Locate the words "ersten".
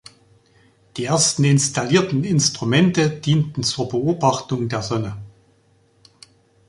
1.05-1.43